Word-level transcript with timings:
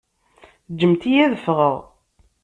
Ǧǧemt-iyi 0.71 1.19
ad 1.25 1.33
ffɣeɣ! 1.39 1.75